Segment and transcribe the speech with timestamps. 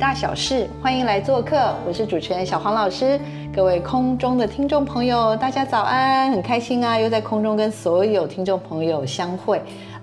[0.00, 3.20] 大小事，欢迎来做客，我是主持人小黄老师。
[3.54, 9.60] 各位空中的听众朋友，大家早安，很开心啊，又在空中跟所有听众朋友相会。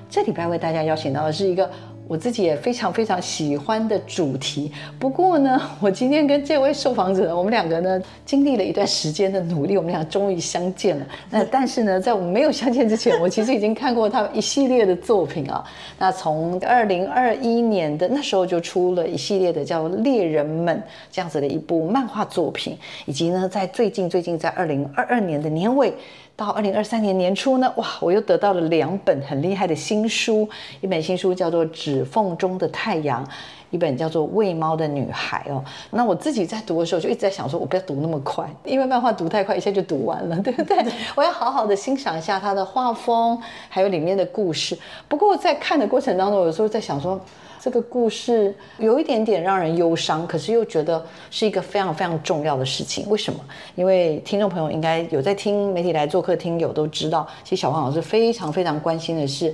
[0.07, 1.67] 这礼拜为大家邀请到的是一个
[2.07, 4.71] 我自己也非常非常喜欢的主题。
[4.97, 11.05] 不过呢， 我今天跟这位受访者，我们两个呢经历了一段时间的努力，我们俩终于相见了。
[11.29, 15.63] 那但是呢，在我们没有相见之前，我其实已经看过他一系列的作品啊。
[15.99, 20.77] 那从二零二一年的那时候就出了一系列的叫《猎人们》
[21.11, 25.93] 这样子的一部漫画作品，以及呢，在最近最近在二零二二年的年尾。
[26.37, 30.47] 到二零二三年年初呢，哇，我又得到了两本很厉害的新书，
[30.81, 33.25] 一本新书叫做《指缝中的太阳》，
[33.71, 35.63] 一本叫做《喂猫的女孩》哦。
[35.91, 40.77] 那我自己在读的时候就一直在想说，我不要读那么快，因为漫画读太快，一下就读完了，对不对？
[41.15, 43.39] 我要好好的欣赏一下它的画风，
[43.69, 44.77] 还有里面的故事。
[45.07, 47.19] 不过在看的过程当中，有时候在想说。
[47.59, 53.09] 这个故事有一点点让人忧伤，可是又觉得是一个非常非常重要的事情。
[53.09, 53.39] 为什么？
[53.75, 59.53] 因为听众朋友应该有在听媒体来做客，听友都知道，其实小黄老师非常非常关心的是，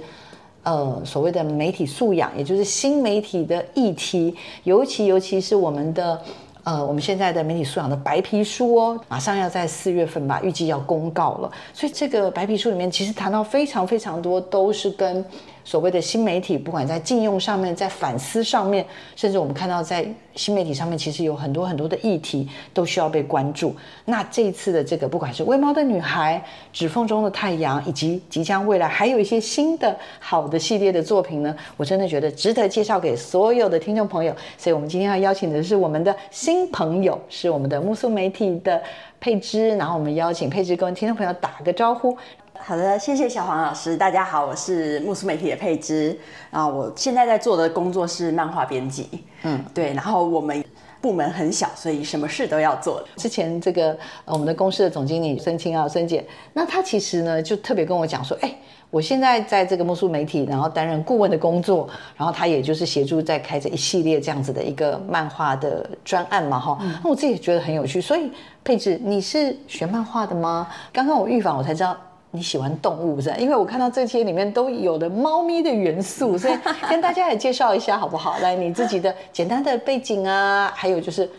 [0.64, 4.34] 呃，所谓的媒体素养，也就是新媒体的议题，
[4.64, 6.20] 尤其尤其是我们的
[6.64, 11.52] 呃，我们现在的媒体素养的白皮书哦，马上要在四月份吧，预计要公告了。
[11.74, 15.24] 所以这个白皮书里面其实谈到非常非常多，都是跟。
[15.66, 18.86] 所谓的新媒体，不管在禁用上面，在反思上面，
[19.16, 23.76] 甚至我们看到在新媒体上面，其实有很多很多的议题都需要被关注。
[24.06, 26.42] 那这一次的这个，不管是《喂猫的女孩》
[26.78, 34.36] 《指缝中的太阳》，以及即将未来还有一些新的好的系列的作品呢，我真的觉得值得介绍给所有的听众朋友。
[34.58, 38.82] 所以我们今天要邀请的是我们的新朋友，是我们的木素媒体的
[39.20, 39.70] 佩芝。
[39.78, 42.18] 然后我们邀请佩芝跟听众朋友打个招呼。
[42.66, 43.98] 好的，谢谢小黄老师。
[43.98, 46.18] 大家好，我是木梳媒体的佩芝。
[46.50, 49.10] 啊，我现在在做的工作是漫画编辑。
[49.42, 49.92] 嗯，对。
[49.92, 50.64] 然后我们
[51.02, 53.04] 部门很小，所以什么事都要做。
[53.18, 58.56] 之前这个我们的公司的总经理孙青啊，孙姐，那她其实呢就特别跟我讲说，哎，
[58.90, 66.80] 我现在在这个木素媒体，然后担任顾问的工作，然后她也就是协助在开着一系列这样子的一个漫画的专案嘛，哈。
[67.04, 68.00] 那我自己也觉得很有趣。
[68.00, 68.32] 所以
[68.64, 70.70] 佩芝，你是学漫画的吗？
[70.94, 71.98] 刚刚我预防我才知道。
[72.36, 73.32] 你喜欢动物是？
[73.38, 76.54] 因为我看到这些里面都有的猫咪的元素， 所以
[76.90, 78.40] 跟大家也介绍一下好不好？
[78.40, 81.30] 来，你自己的简单的背景啊，还有就是。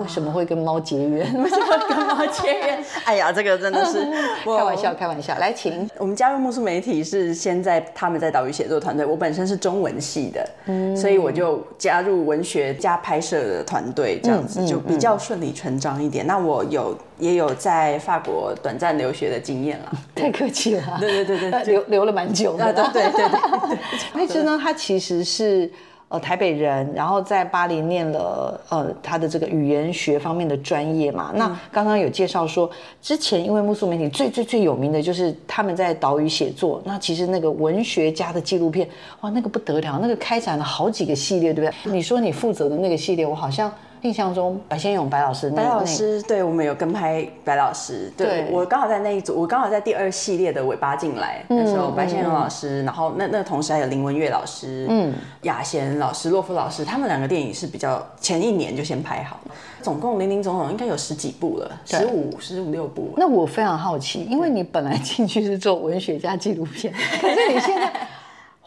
[0.00, 1.20] 为什么会跟猫结缘？
[1.42, 2.84] 为什么跟猫结缘？
[3.04, 4.04] 哎呀，这个真的是
[4.44, 5.36] 开玩笑，开玩笑。
[5.38, 9.04] 来，请我们加入木素媒体是先在他们在岛屿写作团队。
[9.04, 16.26] 我本身是中文系的，嗯，所以我就加入文学加拍摄的团队，这样子就比较顺理成章一点。
[16.26, 20.96] 那我有也有在法国短暂留学的经验了， 太客气了。
[20.98, 22.72] 对对对对，留留了蛮久的。
[22.72, 23.28] 对对对
[23.68, 23.78] 对。
[24.14, 25.70] 佩芝呢，它其实是。
[26.10, 31.30] 呃，台北人，然后在巴黎念了呃他的这个语言学方面的专业嘛。
[31.36, 32.68] 那刚刚有介绍说，
[33.00, 36.82] 之前因为木素媒体最最最有名的就是他们在岛屿写作。
[36.84, 38.88] 那其实那个文学家的纪录片，
[39.20, 41.92] 哇，那个不得了，那个开展了好几个系列，对不对？
[41.92, 43.72] 你说你负责的那个系列，我好像。
[44.02, 63.12] 印象中，白先勇白老师，白老师，对我们有跟拍白老师，对我刚好在那一组，我刚好在第二系列的尾巴进来，那时候白先勇老师，然后那那同时还有林文月老师，嗯，雅贤老师、洛夫老师，他们两个电影是比较前一年就先拍好了，总共零零总总应该有十几部了，十五十五六部。
[63.16, 67.92] 那我非常好奇，因为你本来进去是做文学加纪录片，可是你现在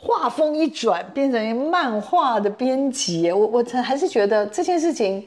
[0.06, 5.26] 画风一转，变成漫画的编辑，我我还是觉得这件事情。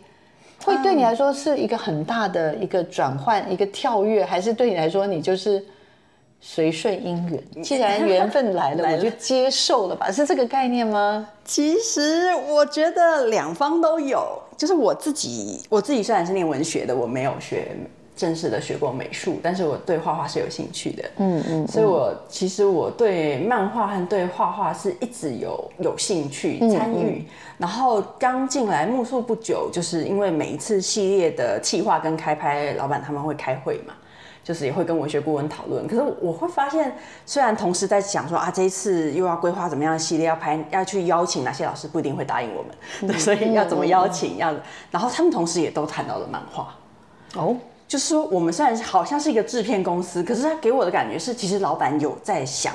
[0.64, 5.62] 会对你来说是一个很大的一个转换，一个跳跃，还是对你来说你就是
[6.40, 7.62] 随顺因缘？
[7.62, 10.10] 既然缘分来了，我就接受了吧？
[10.10, 11.28] 是这个概念吗？
[11.44, 14.26] 其实我觉得两方都有，
[14.56, 17.68] 就是我自己，我自己虽然是念文学的，我没有学
[18.16, 21.04] 正式的学过美术，但是我对画画是有兴趣的。
[21.18, 27.24] 嗯嗯，所以我其实我对漫画和对画画是一直有有兴趣参与。
[27.58, 33.92] 然后刚进来木宿不久，就是因为每一次系列的企划跟开拍，老板他们会开会嘛。
[34.42, 42.70] 就是也会跟文学顾问讨论，可是我会发现，虽然同时在想说啊，这一次又要规划怎么样的系列，要拍，要去邀请哪些老师，不一定会答应我们，
[43.12, 44.54] 对，所以要怎么邀请，要，
[44.92, 46.72] 然后他们同时也都谈到了漫画，
[47.34, 47.56] 哦，
[47.88, 52.72] 就是说我们虽然好像是一个制片公司，可是他给我的感觉是，其实老板有在想，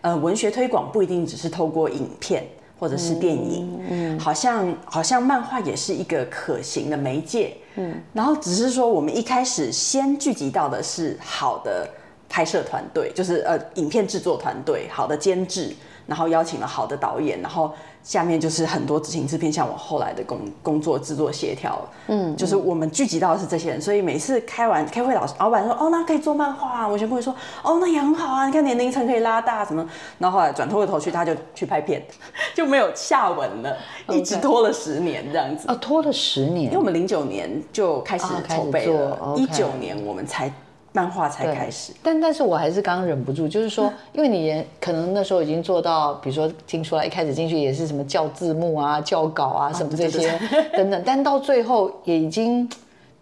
[0.00, 2.46] 呃，文学推广不一定只是透过影片。
[2.76, 11.88] 或者是电影，嗯，好像好像漫画也是一个可行的媒介，嗯，然后只是说我们一开始先聚集到的是好的
[12.28, 15.74] 拍摄团队，就是呃影片制作团队，好的监制，
[16.04, 17.72] 然后邀请了好的导演，然后。
[18.04, 29.84] 下面就是很多执行制片，像我后来的工工作制作协调，嗯，就是我们聚集到的是这些人，所以每次开完开会，老师老板说，哦，那可以做漫画啊，我全部会说，哦，那也很好啊，你看年龄层可以拉大什么，
[30.18, 32.04] 然后后来转头过头去，他就去拍片，
[32.54, 33.74] 就没有下文了，
[34.10, 40.52] 一直拖了十年这样子，哦，拖了十年，因为我们零九年就开始筹备了，一九年我们才。
[40.94, 50.38] 漫画才开始，但但是我还是刚刚忍不住，就是说，因为你可能那时候已经做到，比如说听出来一开始进去也是什么教字幕啊、教稿啊什么这些
[50.72, 52.66] 等等，但到最后也已经。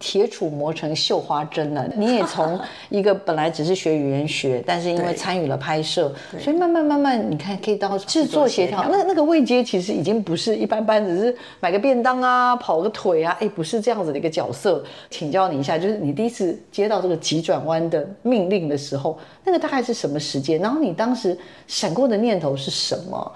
[0.03, 1.87] 铁杵磨成绣花针了。
[1.95, 2.59] 你也从
[2.89, 8.85] 一个本来只是学语言学，但是因为参与了拍摄，所以慢慢慢慢，你看可以到制作协调。
[8.91, 14.83] 那那个位阶其实已经不是一般般，只是买个便当啊，跑个腿啊，哎，不是这样子的一个角色。
[15.09, 20.59] 请教你一下，就是你第一次接到这个急转弯的命令的时候，那个大概是什么时间？
[20.59, 23.31] 然后你当时闪过的念头是什么？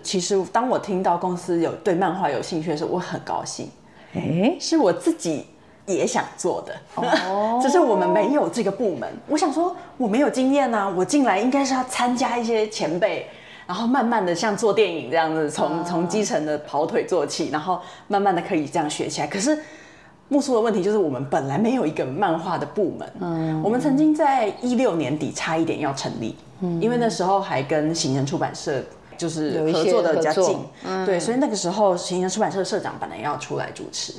[0.00, 3.68] 其实当我听到公司有对漫画有兴趣的时候，我很高兴。
[4.14, 5.46] 哎，是我自己。
[5.86, 6.74] 也想做的，
[7.60, 9.08] 只是我们没有这个部门。
[9.28, 13.26] 我想说，我没有经验啊，我进来应该是要参加一些前辈，
[13.66, 19.26] 然后慢慢的像做电影这样子，从从基层的跑腿做起，然后慢慢的可以这样学起来。
[19.26, 19.58] 可是
[20.28, 23.12] 木叔的问题就是，我们本来没有一个漫画的部门。
[23.20, 28.82] 嗯，我们曾经在一六年底差一点要成立，嗯，因为那时候还跟行人出版社
[29.18, 30.58] 就是合作的比较近，
[31.04, 34.14] 对，所以那个时候行人出版社社长本来要出来主持。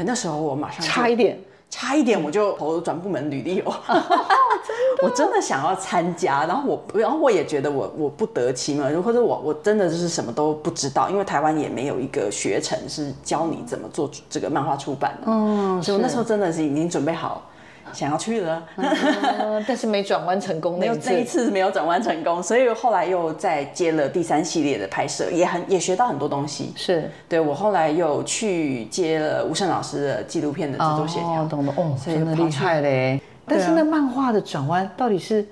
[0.00, 1.38] 对，那时候我马上差一点，
[1.68, 3.74] 差一点我就投转部门履历哦，
[5.02, 17.42] 我真的想要参加，然后我，然后我也觉得我我不得其门，或者我我真的就是什么都不知道，因为台湾也没有一个学程是教你怎么做这个漫画出版的，嗯，所以我那时候真的是已经准备好。
[17.92, 18.62] 想要去了，
[19.66, 20.78] 但是没转弯成功。
[20.78, 26.72] 没有这一次没有转弯成功，所以后来又再接了第三系列的拍摄，也很也学到很多东西。
[26.76, 33.20] 是对我后来又去接了吴胜老师的纪录片的制作协调，懂了哦，真的厉害嘞。
[33.46, 35.44] 但是那漫画的转弯到底是？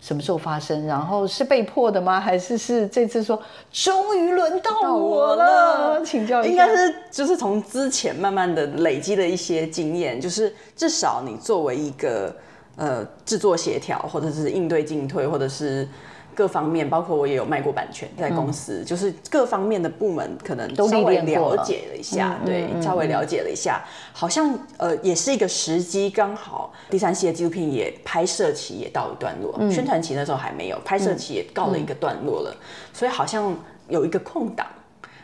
[0.00, 0.86] 什么时候发生？
[0.86, 2.20] 然后是被迫的吗？
[2.20, 3.40] 还是是这次说
[3.72, 6.02] 终于轮到我了？
[6.04, 12.34] 请教一下，应该是就是从之前慢慢的累积的一些经验，就是至少你作为一个
[12.76, 15.88] 呃制作协调，或者是应对进退，或者是。
[16.36, 21.56] 各方面，包括我也有卖过版权在公司，就是各方面的部门可能稍微了。
[21.64, 32.54] 解了一下，对，稍微了解了一下，好像呃也是一个时机，刚好第三系的纪录片也拍摄期也到一段落，宣传期那时候还没有，拍摄期也告了一个段落了，
[32.92, 33.56] 所以好像
[33.88, 34.66] 有一个空档。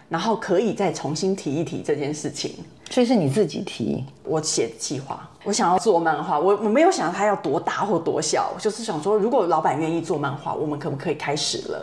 [0.08, 2.56] 然后可以再重新提一提这件事情，
[2.93, 4.05] 所以是你自己提。
[4.23, 11.82] 我写计划，我想要做漫画，我我没有想到它要多大或多小，就是想说，如果老板愿意做漫画，我们可不可以开始了？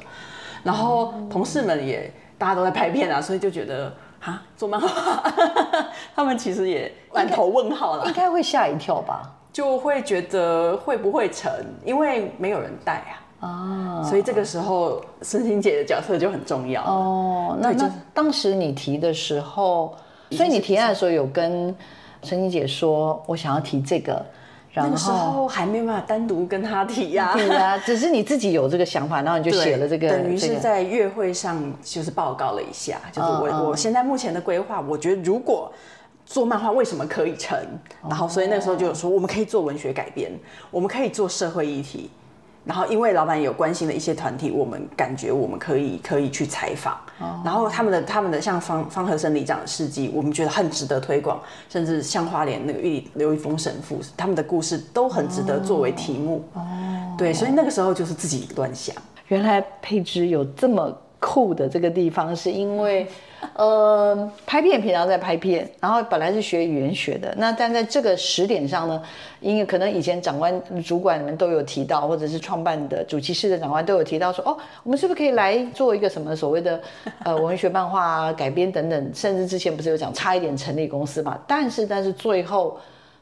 [0.61, 5.33] 然后同事们也大家都在拍片啊，所以就觉得啊，做漫画，
[6.15, 9.23] 他们其实也满头问号了，应该会吓一跳吧？
[9.51, 11.51] 就会觉得会不会成，
[11.83, 13.03] 因为没有人带
[13.39, 13.47] 啊。
[13.47, 17.57] 哦，所以这个时候孙欣姐的角色就很重要哦。
[17.59, 19.95] 那那当时你提的时候，
[20.31, 21.75] 所以你提案的时候有跟
[22.23, 24.25] 孙欣姐说，我想要提这个，
[24.75, 35.71] 那个时候还没办法单独跟她提呀，对啊，只是你自己有这个想法，然后你就写了这个，等于是在月会上就是报告了一下，就是我我现在目前的规划，我觉得如果
[36.25, 37.57] 做漫画为什么可以成，
[38.07, 40.31] 然后所以那个时候就有说，我们可以做文学改编，
[40.69, 42.09] 我们可以做社会议题。
[42.65, 46.99] 然后，因为老板有关心的一些团体，我们感觉我们可以可以去采访。
[47.43, 51.39] 然后他们的他们的像方方和生里长的事迹，我们觉得很值得推广。
[51.69, 56.43] 甚至像花莲那个玉刘一峰神父，他们的故事都很值得作为题目。
[56.53, 56.61] 哦，
[57.17, 58.95] 对，所以那个时候就是自己乱想。
[59.29, 63.07] 原来佩芝有这么酷的这个地方，是因为。
[63.53, 69.01] 呃，拍片平常在拍片，然后本来是学语言学的，那但在这个时点上呢，
[69.39, 76.81] 因为可能以前长官、主管们都有提到，或者是创办的主席室的长官都有提到说，哦，我们是不是可以来做一个什么所谓的
[77.23, 81.39] 呃文学漫画改编等等，甚至之前不是有讲差一点成立公司嘛？
[81.47, 82.77] 但是但是最后。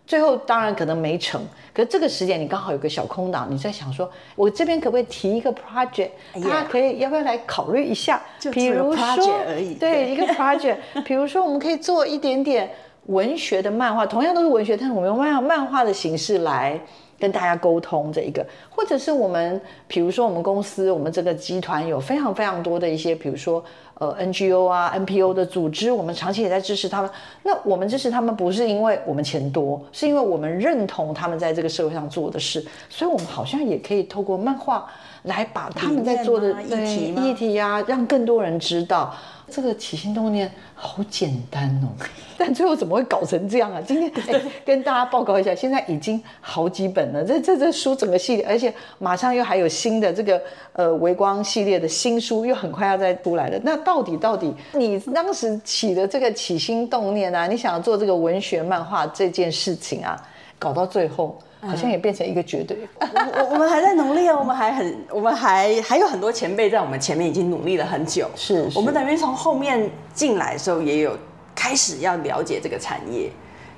[0.07, 6.11] 最后当然可能没成，可是这个时间你刚好有个小空档，你在想说，我这边可不可以提一个 project？
[6.41, 8.19] 他可以要不要来考虑一下？
[8.53, 9.43] 比如说。
[9.77, 12.71] 对，一个 project，比如说我们可以做一点点
[13.07, 16.79] 文学的漫画，同样都是文学，但是我们用漫漫画的形式来
[17.19, 23.63] 跟大家沟通这一个，或者是我们，比如说我们公司，我们这个集团有非常非常多的一些，比如说。
[23.99, 27.09] 呃，NGO 啊，NPO 的组织，我们长期也在支持他们。
[27.41, 34.85] 那我们支持他们不是因为我们钱多，是因为我们认同他们在这个社会上做的事，所以我们好像也可以透过漫画
[35.23, 39.11] 来把他们在做的议题议题啊，让更多人知道。
[39.49, 41.87] 这个起心动念好简单哦，
[42.37, 43.81] 但最后怎么会搞成这样啊？
[43.85, 44.11] 今天
[44.65, 47.23] 跟大家报告一下，现在已经好几本了。
[47.23, 50.41] 这这这书整个系列，而且马上又还有新的这个
[50.73, 53.59] 呃微光系列的新书，又很快要再出来了。
[53.63, 60.21] 那到底到底你当时起的这个起心动念啊，你想要做这个文学漫画这件事情啊，
[60.59, 61.37] 搞到最后。
[61.67, 62.77] 好像也变成一个绝对。
[62.99, 68.29] 我我们还在努力哦，我们还很，我们还还有很多前辈在我们前面已经努力了很久。
[68.35, 71.17] 是，我们等于从后面进来的时候，也有
[71.53, 73.29] 开始要了解这个产业，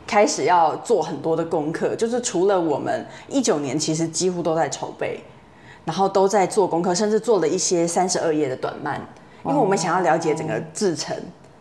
[0.05, 1.95] 开始要做很多的功课。
[1.95, 5.19] 就是除了我们一九年，其实几乎都在筹备，
[5.85, 8.99] 然后都在做功课，甚至做了一些三十二页的短漫，
[9.45, 11.15] 因为我们想要了解整个制程。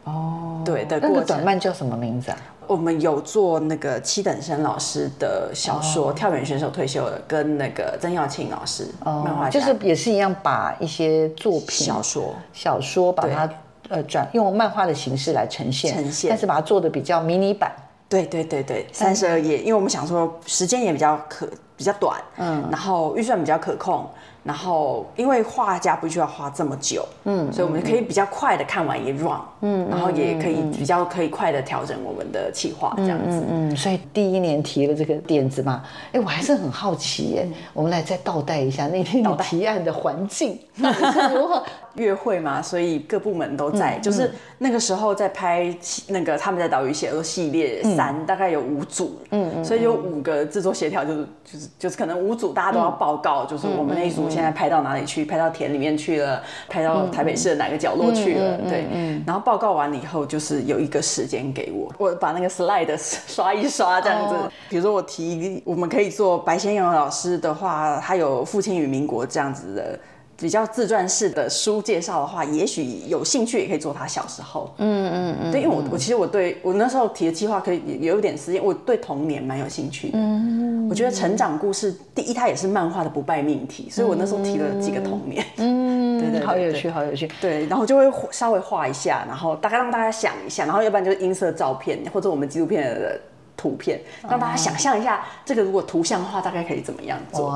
[0.04, 0.98] 哦，对的。
[1.00, 2.38] 那个短漫叫什么名字啊？
[2.68, 12.34] 我们有做那个七等生老师的小说，跳远选手退休了，跟那个曾耀庆老师漫画就是也是一样，把一些作品小说。
[12.52, 13.48] 小说把它
[13.88, 17.72] 呃转用漫画的形式来呈现，呈现，但是把它做的比较迷你版。
[18.06, 24.06] 对对对对，三十二页，因为我们想说时间也比较可比较短，嗯，然后预算比较可控。
[24.44, 41.62] 然后，因为画家不需要画这么久，嗯，所以我们可以比较快的看完一 run，嗯，然后也可以比较可以快的调整我们的企划这样子，嗯，所以第一年提了这个点子嘛，哎，我还是很好奇耶，我们来再倒带一下那天你提案的环境如何？
[41.94, 45.76] 约会嘛，所以各部门都在，就是那个时候在拍
[46.06, 54.27] 那个他们在岛屿写作系列三，大概有五组，嗯，所以有五个制作协调，就是就是就是可能五组大家都要报告，就是我们那一组。
[54.28, 55.24] 现在拍到哪里去？
[55.24, 58.58] 拍到田里面去了，拍到台北市的哪个角落去了？
[58.68, 58.86] 对，
[59.26, 64.34] 然后报告完了以后，就是有一个时间给我，我把那个 slide 刷一刷这样子。
[64.68, 69.98] 比如说我提，我们可以做白先勇老师的话，他有《父亲与民国》这样子的。
[70.40, 74.72] 比较自传式的书介绍的话，也许有兴趣也可以做他小时候。
[74.78, 75.50] 嗯嗯嗯。
[75.50, 80.18] 对，因为我我其实我对我那时候提的计划可以也有点时间，我对童年蛮有兴趣的。
[80.18, 80.88] 嗯嗯。
[80.88, 85.44] 我觉得成长故事第一，它也是漫画的不败命题，所以我那时候提了几个童年。
[85.56, 87.28] 嗯， 对对，好有趣，好有趣。
[87.40, 93.20] 对，然后就会稍微画一下，然后大概让大家想一下，然后要不然就是音色照片或者我们纪录片的。
[93.58, 97.52] 图片让大家想象一下，这个如果图像化大概可以怎么样做？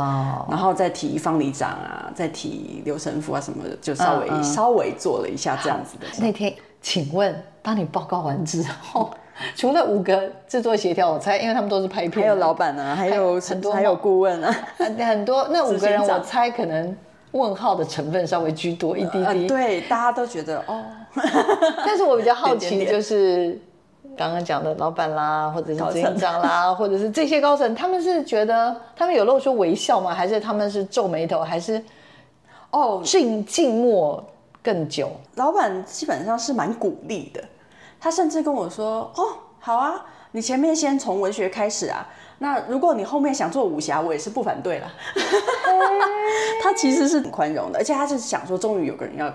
[0.50, 6.06] 然后再提方里长啊，再提刘神父啊什么的，就稍微稍微做了一下这样子的。
[6.18, 9.14] 那天，请问当你报告完之后，
[9.54, 15.46] 除了五个制作协调，我猜，因为他们都是拍片，还有老板啊，还有很多，还有顾问啊，很多。
[15.52, 16.96] 那 五个人，我猜可能
[17.30, 19.46] 问号的成分稍微居多一滴滴。
[19.46, 20.82] 对，大家都觉得哦。
[21.86, 23.56] 但是我比较好奇，就是。
[24.16, 30.14] 刚刚讲的老板啦，或者是执行长啦， 或者是这些高层，他们是觉得他们有露出微笑吗？
[30.14, 31.40] 还是他们是皱眉头？
[31.40, 31.82] 还是
[32.70, 34.22] 哦静静默
[34.62, 35.10] 更久？
[35.36, 37.42] 老板基本上是蛮鼓励的，
[38.00, 39.24] 他甚至跟我说：“哦，
[39.58, 42.06] 好啊，你前面先从文学开始啊，
[42.38, 44.92] 那如果你后面想做武侠，我也是不反对了。”
[46.62, 49.32] 他其实是很宽容的，而且他是想说，终于有个人要。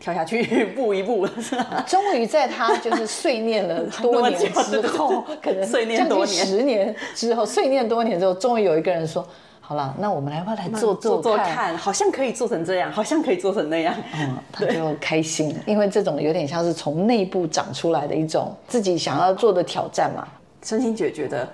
[0.00, 1.28] 跳下去，一 步一步，
[1.86, 9.24] 终于在他就是碎念了多年 之后，可能碎念多年，十年之后，碎念多年之后，终于有一个人说
[9.60, 11.76] ：“好了，那我们来不来做做做看？
[11.76, 20.26] 好像可以做成这样，好像可以做成那样。”嗯，他就开心，因为这种有点像是从内部长出来的一种自己想要做的挑战嘛。
[20.62, 21.46] 申心姐觉得。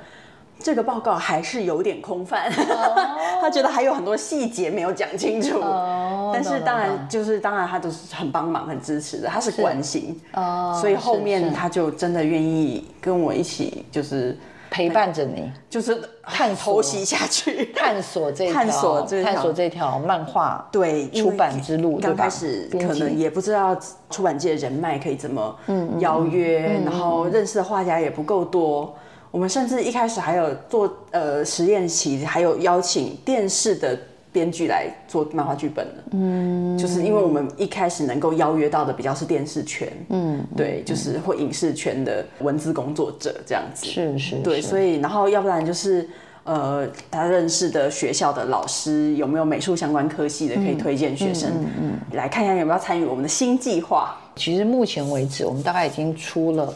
[0.59, 2.51] 这个报告还是有点空泛，
[3.41, 5.61] 他觉得还有很多细节没有讲清楚。
[6.33, 10.21] 但是当然，就是当然，他都是很帮忙、很支持的，他是关心。
[10.81, 14.37] 所以后面他就真的愿意跟我一起，就是
[14.69, 21.99] 陪伴着你，就是探偷袭下去，探索这探索探索这条漫画对出版之路。
[21.99, 23.77] 刚开始可能也不知道
[24.11, 25.57] 出版界的人脉可以怎么
[26.01, 28.93] 邀约，然后认识的画家也不够多。
[29.37, 33.99] 我们甚至一开始还有做呃实验期，还有邀请电视的。
[34.33, 46.07] 编剧来做漫画剧本的，嗯，就是因为我们一开始能够邀约到的比较是电视圈，嗯，对，就是或影视圈的文字工作者这样子，是是，对，所以然后要不然就是
[46.45, 54.15] 呃，他认识的学校的老师有没有美术相关科系的可以推荐学生，嗯嗯，来看一下有没有参与我们的新计划。
[54.37, 56.75] 其实目前为止，我们大概已经出了，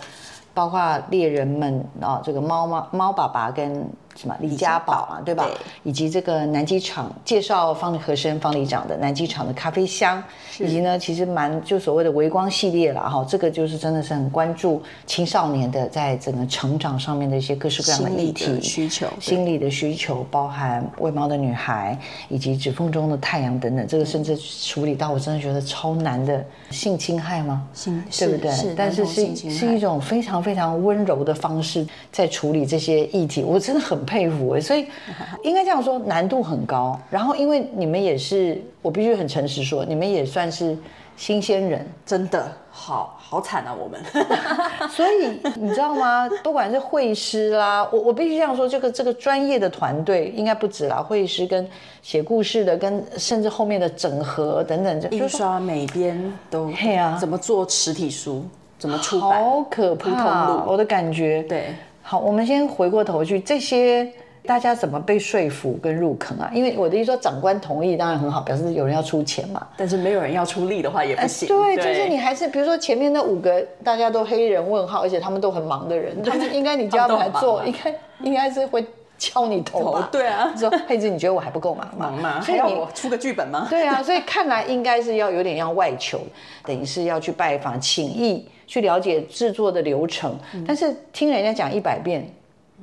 [0.61, 3.91] 包括猎人们啊，这个猫猫猫爸爸跟。
[4.17, 5.49] 什么李家宝啊，对吧？
[5.83, 10.23] 以及这个南机场介绍方和生方里长的南机场的咖啡香，
[10.59, 13.25] 以及呢，其实蛮就所谓的微光系列了哈。
[13.27, 21.99] 这个就是真的是很关注青少年的在整个成长上面的一些各式各样的议题需求，心理的需求，包含喂猫的女孩
[22.29, 23.87] 以及指缝中的太阳等等。
[23.87, 27.67] 这个甚至处理到我真的觉得超难的性侵害吗？
[27.73, 28.53] 性对不对？
[28.77, 34.00] 但是是是一种非常非常温柔的方式在处理这些议题，我真的很。
[34.05, 34.87] 佩服所以
[35.43, 36.99] 应该这样说，难度很高。
[37.11, 40.77] 然后，因为你们也是，我必须很诚实说，你们也算是
[41.17, 43.75] 新鲜人，真的好好惨啊！
[43.79, 44.01] 我们，
[44.89, 46.29] 所以你知道吗？
[46.43, 51.69] 不管是会师啦，我我必须这样说，这个这个专业的团队应该不止啦，会师跟
[52.03, 58.45] 写故事的，跟甚至后面的整合等等，印刷、美编都，嘿啊，怎么做实体书，
[58.79, 60.65] 怎么出版，好可怕！
[60.65, 61.75] 我的感觉，对。
[62.11, 64.05] 好，我们先回过头去，这些
[64.45, 66.51] 大家怎么被说服跟入坑啊？
[66.53, 69.65] 因为我的意思说，长官同意当然很好，表示有人要出钱嘛。
[69.77, 71.47] 但是没有人要出力的话也不行。
[71.47, 78.85] 对，就是你还是比如说前面那五个大家都黑人问号，而且他们都很忙的人，他们应该你叫他们来做，应该应该是会
[79.21, 80.09] 敲你头吧？
[80.11, 82.11] 对啊，说佩芝，你觉得我还不够忙吗？
[82.11, 82.41] 忙吗？
[82.41, 83.67] 所以我出个剧本吗？
[83.71, 86.21] 对啊，所以看来应该是要有点要外求，
[86.65, 90.35] 等于是要去拜访，请意去了解制作的流程。
[90.67, 92.27] 但是听人家讲一百遍。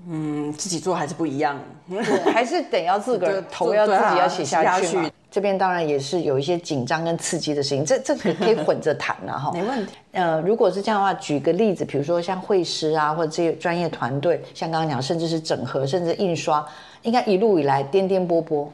[0.10, 1.60] 嗯，自己做还是不一样，
[2.34, 4.98] 还是得要自个儿 头要自己要写下去。
[5.30, 9.51] 这边当然也是有一些紧张跟刺激的事情，这这个可以混着谈了哈。
[9.54, 9.94] 没问题。
[10.13, 16.66] 呃，如果是这样的话，举个例子，比如说像绘师啊，或者这些专业团队，像刚刚讲，甚至是整合，甚至印刷，
[17.04, 18.68] 应该一路以来颠颠簸簸，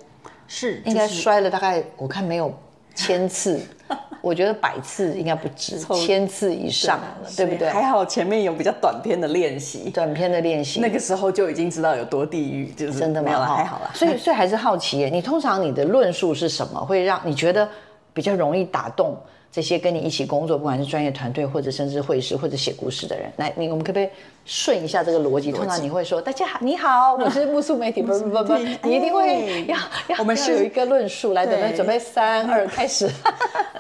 [0.48, 2.54] 是应该摔了大概我看没有
[2.93, 3.60] 千次。
[4.24, 7.70] 我觉得百次应该不止，千次以上了，对不对？
[7.70, 13.92] 还好前面有比较短篇的练习，短篇的练习，那个时候就已经知道有多地狱，就是真的没有了，还好啦。
[13.94, 17.68] 所以，所以还是好奇耶，你通常你的论述是什么，会让你觉得
[18.14, 19.18] 比较容易打动？
[19.54, 24.10] 这些跟你一起工作，不管是专业团队或者甚至会师或者写故事的人，来，你我们可不可以
[24.46, 25.52] 顺一下这个逻辑？
[25.52, 33.08] 通常你会说：“大家好，你好，我是木素媒体。”不不不不，你一定会要要我们是有一个论述来，准备准备三二开始。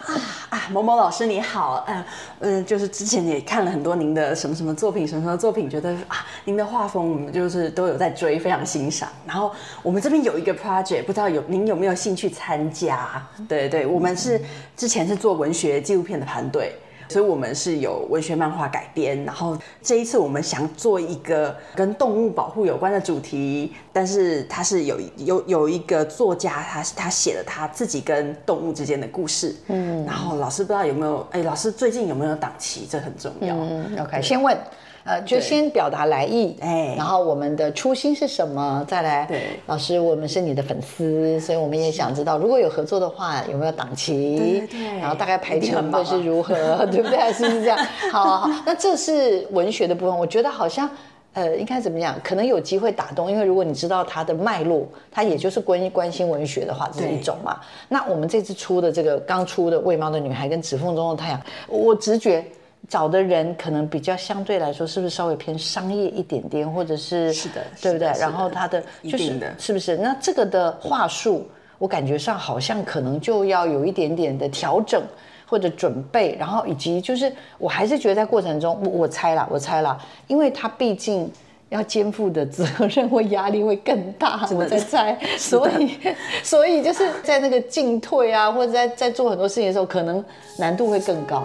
[0.53, 2.05] 啊，某某老师你好，嗯
[2.41, 9.09] 嗯，就是之前也看了很多您的什么什么作品，什么什么作品，觉得啊，您的画风我们就是都有在追，非常欣赏。
[9.25, 13.27] 然后我们这边有一个 project，不知道有您有没有兴趣参加？
[13.49, 14.39] 对对，我们是
[14.77, 15.81] 之前是做文学。
[15.81, 16.75] 纪录片的团队，
[17.09, 19.23] 所以我们是有文学漫画改编。
[19.23, 29.55] 然后这一次我们想做一个跟动物保护有关的主题，但是他是有有有一个作家，他他写了他自己跟动物之间的故事。
[29.67, 31.27] 嗯，然后老师不知道有没有？
[31.31, 32.87] 哎，老师最近有没有档期？
[32.89, 33.55] 这很重要。
[33.55, 34.57] 嗯，OK，先问。
[35.05, 38.85] 呃，就先表达来意，哎，然后我们的初心是什么？
[38.87, 44.63] 再来，对，老师，我们是你的粉丝，所以我们也想知道，如果有合作的话，有没有档期？
[44.71, 46.55] 对，然后大概排程会是如何，
[46.89, 47.33] 对不对？
[47.33, 47.77] 是不是这样？
[48.11, 50.89] 好好好，那这是文学的部分，我觉得好像，
[51.33, 52.15] 呃，应该怎么讲？
[52.23, 57.59] 可能有机会打动，因为如果你知道它的脉络，它也就是关关心文学的话，这是一种嘛。
[57.89, 61.37] 那我们这次出的这个刚出的《喂猫的女孩》跟《指缝中的太阳》，
[61.67, 62.45] 我直觉。
[62.89, 68.07] 找的人可能比较相对来说，是不是稍微偏商业一点点，或者是是的，对不对？
[68.19, 69.95] 然后他的就是是不是？
[69.97, 71.47] 那这个的话术，
[71.79, 75.01] 我感觉上好像可能就要有一点点的调整
[75.47, 81.31] 或者准备，然后以及就是我还是觉得在过程中，我我猜了，我猜了，因为他毕竟
[81.69, 85.97] 要肩负的责任或压力会更大， 我在猜， 所以
[86.43, 90.23] 所以就是在那个进退啊，或者在在做很多事情的时候，可能
[90.57, 91.43] 难度会更高。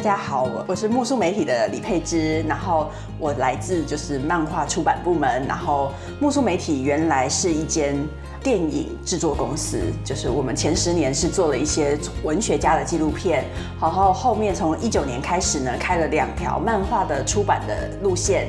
[0.00, 7.94] 大家好，我是木素媒体的李佩芝，然后我来自就是漫画出版部门，然后木素媒体原来是一间
[8.42, 13.44] 电影制作公司，就是我们前十年是做了一些文学家的纪录片，
[13.78, 18.48] 然后后面从一九年开始呢，开了两条漫画的出版的路线。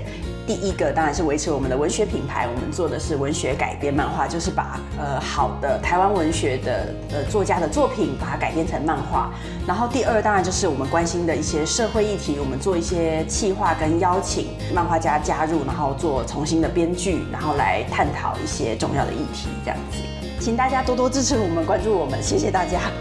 [0.51, 9.31] 第一个当然是维持我们的文学品牌，我们做的是文学改编漫画，就是把呃好的台湾文学的呃作家的作品把它改编成漫画。
[9.65, 19.99] 然后第二当然就是我们关心的一些社会议题，我们做一些企划跟邀请漫画家加入，然后做重新的编剧，然后来探讨一些重要的议题，这样子。
[20.37, 22.91] 请大家多多支持我们，关注我们，谢谢大家。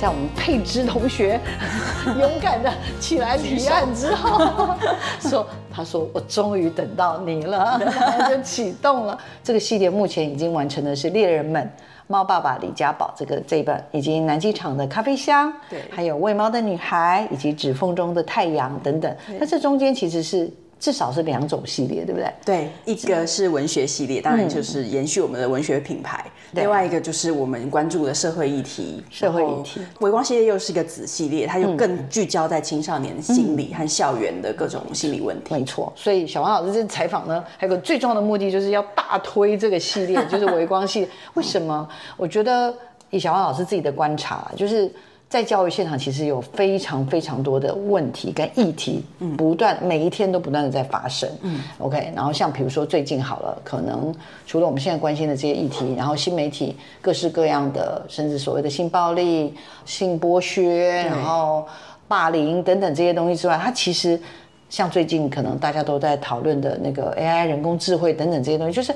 [0.00, 1.38] 在我们佩芝同学
[2.18, 4.74] 勇敢的起来提案之后，
[5.20, 7.92] 说他说我终于等到你了，然
[8.24, 9.90] 后就启动了这个系列。
[9.90, 11.62] 目前已经完成的是《猎人们》
[12.06, 19.14] 《猫爸爸李家宝》这个这一本，以及南机场的咖啡香，对，还有喂猫的女孩，以及指缝中的太阳等等。
[19.38, 20.50] 那这中间其实是。
[20.80, 22.32] 至少是两种系列，对不对？
[22.42, 26.18] 对，一个是文学系列，当然就是延续我们的文学品牌；
[26.52, 29.04] 另外一个就是我们关注的社会议题。
[29.10, 35.54] 社会议题，微光系列又是一个子系列，它就更聚焦在青少年心理和校园的各种心理问题。
[35.54, 41.06] 没错，所以小王老师这采访呢，还有个最重要的目的，就是要大推这个系列，就是微光系。
[41.34, 41.86] 为什么？
[42.16, 42.74] 我觉得
[43.10, 44.90] 以小王老师自己的观察，就是。
[45.30, 49.04] 在教育现场，其实有非常非常多的问题跟议题，
[49.38, 51.30] 不断每一天都不断的在发生。
[51.42, 54.12] 嗯，OK，然后像比如说最近好了，可能
[54.44, 61.64] 除了我们现在关心的这些议题，然后新媒体各式各样的，甚至所谓的性暴力、性剥削，然后
[62.08, 64.20] 霸凌等等这些东西之外，它其实
[64.68, 68.92] 像最近可能大家都在讨论的那个 AI 人工智慧等等这些东西，就是。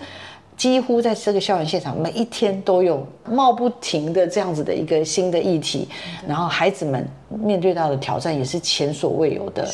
[0.56, 5.88] 几乎在这个校园现场，每一天都有冒不停的这样子的一个新的议题，
[6.26, 9.68] 然后孩子们面对到的挑战也是前所未有的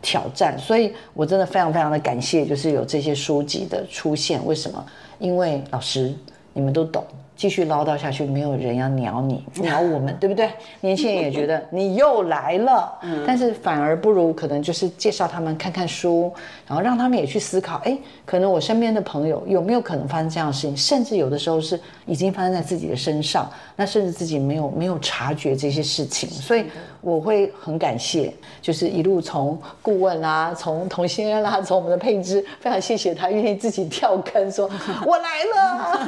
[0.00, 4.44] 挑战，所以我真的非常非常的感谢，就是有这些书籍的出现。
[4.46, 4.84] 为什么？
[5.18, 6.14] 因为老师
[6.52, 7.04] 你们都懂。
[7.34, 10.50] 继续唠叨下去，没有人要鸟你， 鸟我们，对不对？
[10.80, 16.32] 年轻人也觉得 你又来了，嗯，但是反而不如可能就是介绍他们看看书，
[16.66, 26.64] 然后让他们也去思考，哎，可能我身边的朋友有没有可能发生这样的事情，甚至有的时候是已经发生在自己的身上，那甚至自己没有没有察觉这些事情，所以
[27.02, 34.70] 我会很感谢，就是一路从顾问啦，从童心安啦， 从我们的配置，非常谢谢他愿意自己跳坑，说
[35.04, 35.98] 我来了。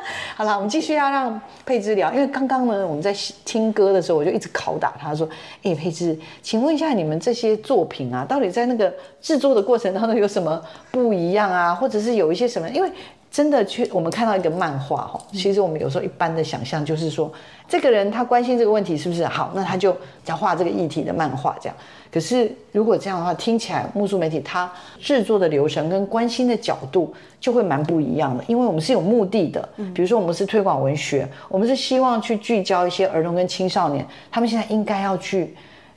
[0.36, 5.28] 好了，我们继续要让佩芝聊，因为刚刚呢，我们在听歌的时候，我就一直拷打他说
[5.62, 10.60] ：“哎，佩芝，请问一下，你们这些作品啊，到底在那个制作的过程当中有什么
[10.90, 11.74] 不一样啊？
[11.74, 12.68] 或者是有一些什么？
[12.70, 12.90] 因为
[13.34, 17.28] 真的去我们看到一个漫画哈，其实我们有时候一般的想象就是说，
[17.66, 21.76] 这个人他关心这个问题是不是好，那他就要画这个议题的漫画这样。”
[22.14, 24.70] 可是，如果这样的话，听起来木素媒体它
[25.00, 29.68] 制作的流程跟关心的角度就会蛮不一样的，因为我们是有目的的。
[29.92, 35.56] 比如说，我们是推广文学，我们是希望去聚焦一些儿童跟青少年，他们现在应该要去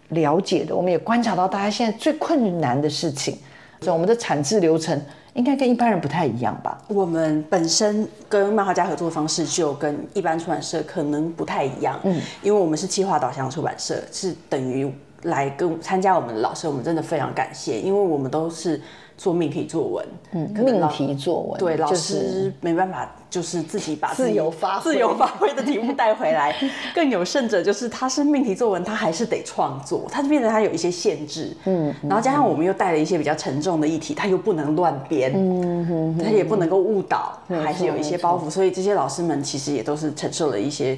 [0.09, 0.75] 了解的。
[0.75, 3.37] 我们也观察到大家现在最困难的事情，
[3.81, 4.99] 所以我们的产制流程
[5.37, 6.77] 应该跟一般人不太一样吧？
[6.89, 14.93] 我们本身跟漫画家合作的方式就跟一般出版社可能不太一样，嗯，因为我们是计划导向出版社，是等于。
[15.23, 18.79] 来跟参加我们的老师，我们真的非常感谢，因为我们都是
[19.17, 26.55] 做命题作文，嗯，命题作文，对，老师没办法，就是自己把自由发自由发挥的题目带回来。
[26.93, 40.97] 更有甚者，就是他是命题作文，他还是得创作，他就变成他有一些限制，嗯，然后加上我们又带了一些比较沉重的议题，他又不能乱编，嗯哼，他也不能够误导，还是有一些包袱，所以这些老师们其实也都是承受了一些。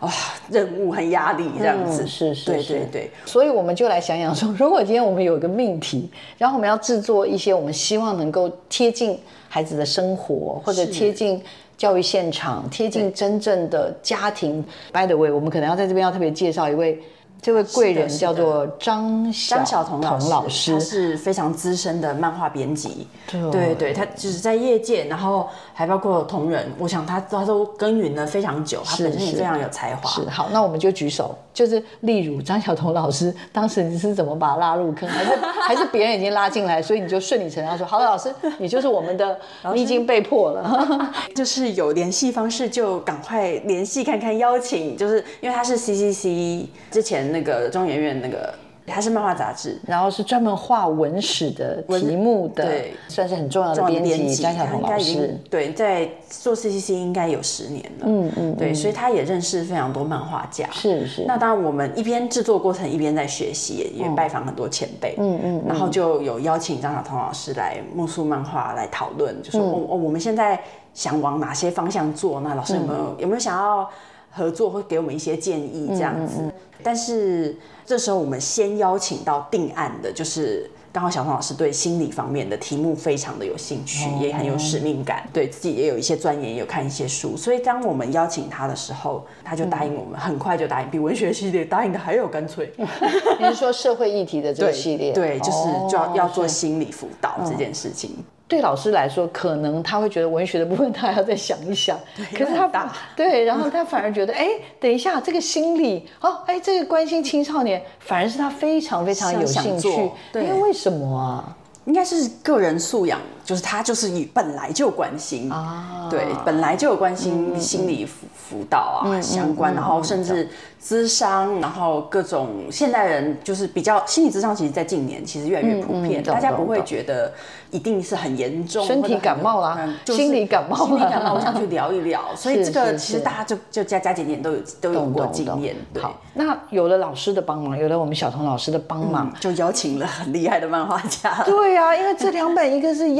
[0.00, 0.12] 哇，
[0.50, 11.42] 任务和压力这样子，是是，对对对，所以我们就来想想说，如果今天我们有一个命题，然后我们要制作一些我们希望能够贴近孩子的生活，或者贴近
[11.76, 14.64] 教育现场，贴近真正的家庭。
[14.92, 17.00] By the way，我们可能要在这边要特别介绍一位。
[17.40, 23.06] 这位贵人叫做张张晓彤老师，他是非常资深的漫画编辑。
[23.30, 23.74] 对。
[23.74, 30.10] 对，他就是在业界，然后还包括同仁，我想他他都耕耘了非常久，他本身也非常有才华。
[30.10, 35.30] 是好，那我们就举手，就是例如张晓彤老师，当时你是怎么把他拉入坑，还是
[35.66, 39.38] 还是别人已经拉进来，所以你就顺理成章说，好的，老师，你就是我们的，
[39.74, 47.18] 你已经被迫了， 就是有联系方式就赶快联系看看，邀请，就是因为他是 CCC 之前。
[47.28, 48.54] 那个中研院那个
[48.88, 55.38] 还是漫画杂志，然后是专门画文史的题目的，对，算是很重要的编辑张晓彤老师。
[55.50, 60.68] 对，在做 CCC 应该有十年了，嗯嗯，对，所以他也认识非常多漫画家。
[60.72, 61.24] 是是。
[61.26, 70.60] 那当然，我们一边制作过程一边在学习，也拜访很多前辈，嗯嗯，然后就有邀请张晓彤老师来木素漫画来讨论，就说哦哦，我们现在
[70.94, 72.40] 想往哪些方向做？
[72.40, 73.88] 那老师有没有有没有想要
[74.30, 76.52] 合作，会给我们一些建议这样子？
[76.82, 87.36] 但是这时候我们先邀请到定案的，就是刚好小彤老师对心理方面的题目非常的有兴趣，也很有使命感，对自己也有一些钻研，有看一些书。
[87.36, 92.72] 所以当我们邀请他的时候，他就答应我们，很快就答应，比文学系列答应的还要干脆。
[92.78, 95.12] 你是说社会议题的这个 系列？
[95.12, 98.16] 对，就是就要要做心理辅导这件事情。
[98.48, 102.00] 对老师来说，可能他会觉得文学的部分他还要再想一想，
[102.32, 104.48] 可是他对，然后他反而觉得，哎，
[104.80, 109.88] 等一下这个心理，哦，哎，这个关心青少年，反而是他非常非常有兴趣，
[110.34, 111.56] 因为为什么啊？
[111.84, 120.46] 应该是个人素养，就是他就是以本来就关心啊，对，本来就有关心心理辅辅导啊相关，然后甚至
[120.78, 127.32] 智商，然后各种现代人就是比较心理智商，其实，在近年其实越来越普遍，大家不会觉得
[127.70, 136.02] 一定是很严重，身体感冒啦，心理感冒，心理感冒，我想去聊一聊， 所以这个其实大家就就加加减减都有都有过经验，对。
[136.34, 143.14] 那有了老师的帮忙，有了我们小童老师的帮忙，就邀请了很厉害的漫画家，对啊，因为这两本一个是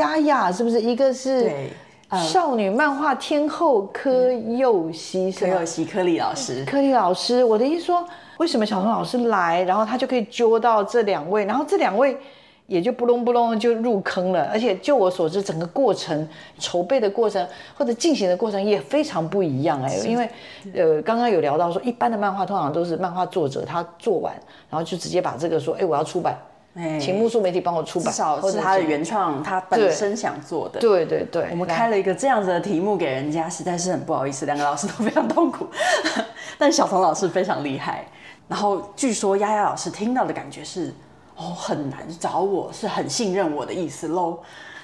[0.52, 0.80] 是不是？
[0.80, 1.52] 一个是
[2.10, 7.44] 少女漫画天后柯佑熙，柯佑熙，柯丽老师，柯丽老师。
[7.44, 8.02] 我的意思说，
[8.38, 12.16] 为什么小童老师来，然后他就可以揪到这两位，然后这两位
[12.66, 14.48] 也就不隆不隆就入坑了。
[14.52, 16.26] 而且就我所知，整个过程
[16.58, 20.28] 筹备的过程或者进行的过程也非常不一样哎，因为
[20.74, 24.32] 呃，刚刚有聊到说，一般的漫画通常都是漫画作者他做完，
[24.70, 26.38] 然后就直接把这个说，哎，我要出版。
[27.00, 30.78] 请木树媒体帮我出版，至少是他的原创，他本身想做的。
[30.78, 35.66] 对对对，我们开了一个这样子的题目给人家，实在是很不好意思，两个老师都非常痛苦。
[36.56, 38.06] 但小童老师非常厉害，
[38.48, 40.94] 然后据说丫丫老师听到的感觉是，
[41.36, 44.38] 哦，很难找我，是很信任我的意思喽。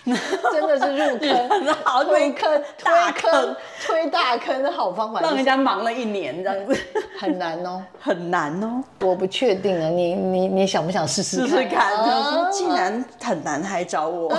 [0.53, 6.79] 真的是入坑， 好推坑，推坑，推大坑的好方法，让人家忙了一年这样子，
[7.19, 11.97] 很难哦，很难哦，我不确定啊，你你你想不想试试试试看？
[12.05, 14.31] 他说既然很难，还找我，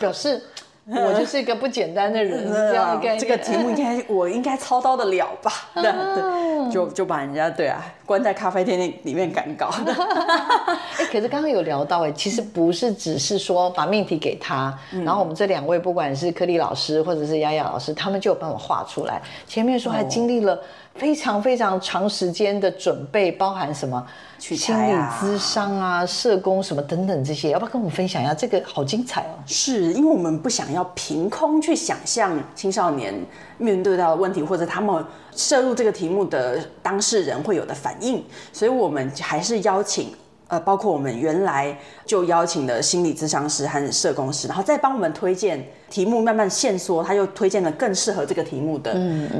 [0.00, 0.42] 表示。
[0.86, 5.50] 我就是一个不简单的人， 这样这个题目应该 我应该操刀的了吧？
[5.74, 9.70] 对，就就把人家对啊关在咖啡店里里面赶稿。
[10.98, 19.22] 哎，可是刚刚有聊到哎，其实不是只是说把命题给他，然后我们这两位不管是柯丽老师或者是丫丫老师，他们就有办法画出来。
[19.46, 20.60] 前面说还经历了。
[20.94, 24.04] 非常非常长时间的准备，包含什么
[24.38, 28.32] 心理咨商啊、社工什么等等这些，要不要跟我们分享一下？
[28.32, 29.34] 这个好精彩哦！
[29.46, 33.12] 是因为我们不想要凭空去想象青少年
[33.58, 35.04] 面对到的问题，或者他们
[35.34, 40.14] 涉入这个题目的当事人会有的反应，所以我们还是邀请。
[40.54, 48.92] 呃，包括我们原来就邀请的心理咨商师和社工师，然后再帮我们推荐题目，慢慢线索，他又推荐了更适合这个题目的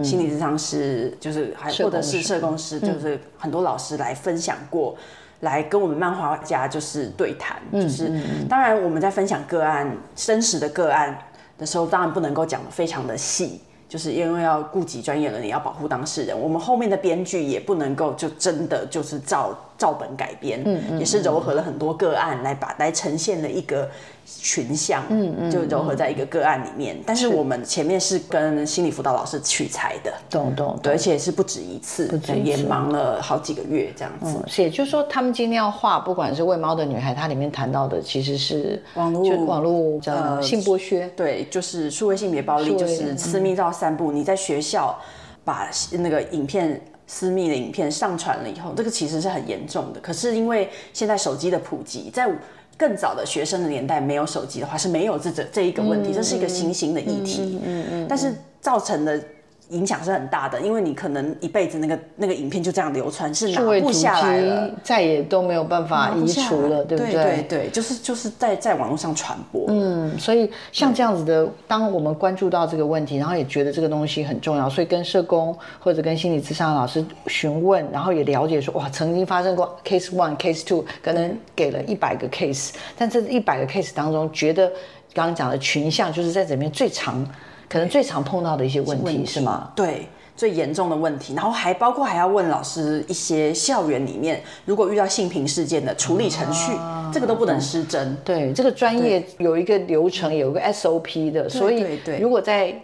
[0.03, 4.97] 心理咨商师，就是还或者是社工师，就是很多老师来分享过，
[5.41, 8.11] 来跟我们漫画家就是对谈，就是
[8.49, 11.17] 当然我们在分享个案真实的个案
[11.57, 13.61] 的时候，当然不能够讲的非常的细。
[13.87, 23.89] 就是因为要顾及专业伦理要保护当事人，我们后面的编剧也不能够就真的就是照照本改编，嗯嗯，也是糅合了很多个案来把来呈现了一个。
[24.27, 26.99] 群像，嗯嗯，就糅合在一个个案里面。
[27.05, 32.09] 但是我们前面是跟心理辅导老师取材的，懂懂，对，而且是不止一次，
[32.43, 34.43] 也忙了好几个月这样子。
[34.47, 44.11] 是，也就是说，他们今天要画，不管是喂猫的女孩，它里面谈到的其实是网络网络呃性剥削，对，就是数位性别暴力，就是私密照散布。
[44.11, 44.99] 你在学校
[45.45, 50.01] 把那个影片私密的影片上传了以后，这个其实是很严重的。
[50.01, 52.29] 可是因为现在手机的普及，在
[52.77, 57.61] 更早的学生的年代，没有手机的话是没有这这这一个问题，这是一个新兴的议题。
[57.65, 59.23] 嗯嗯，但是造成的。
[59.71, 67.13] 影响是很大的，因为你可能一辈子那个那个影片就这样流传，是拿不下来了，再也都没有办法移除了，对不对？
[67.13, 69.65] 对对对，就是就是在在网络上传播。
[69.69, 84.69] 嗯，所以像这样子的，当我们关注到这个问题，然后也觉得这个东西很重要，所以跟社工或者跟心理咨商老师询问，然后也了解说，哇，曾经发生过 case one、case two，可能给了一百个 case，但这一百个 case 当中，觉得
[85.15, 87.27] 刚刚讲的群像就是在这边最长。
[87.69, 89.71] 可能最常碰到的一些问题是吗？
[89.75, 96.73] 对，最严重的问题，然后还包括还要问老师一些校园里面如果遇到性平事件的处理程序，
[97.13, 98.17] 这个都不能失真。
[98.25, 102.75] 对，这个专业有一个流程，有一个 SOP 的，所以如果在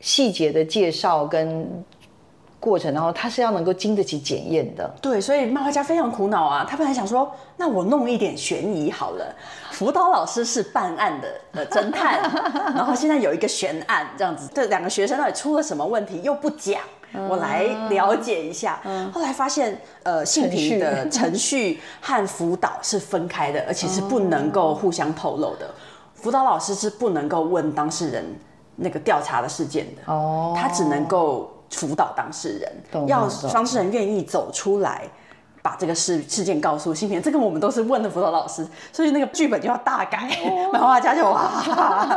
[0.00, 1.66] 细节的介绍跟
[2.64, 4.90] 过程，然后他是要能够经得起检验的。
[5.02, 9.34] 对，所以漫画家非常苦恼啊，他本来想说，那我弄一点悬疑好了。
[9.70, 12.22] 辅导老师是办案的呃侦探，
[12.74, 16.80] 然后现在有一个悬案这样子，这两个学生到底出了什么问题又不讲，
[17.28, 18.80] 我来了解一下。
[19.12, 25.68] 后来发现，呃，性平的程序和辅导是分开的，而且是不能够互相透露的。
[26.14, 28.24] 辅导老师是不能够问当事人
[28.76, 31.50] 那个调查的事件的，哦，他只能够。
[31.74, 35.02] 辅导当事人，要当事人愿意走出来，
[35.62, 37.20] 把这个事事件告诉新平。
[37.20, 40.28] 这个我们都是问的辅导老师，所以那个剧本就要大改，
[40.72, 41.50] 漫画家就哇。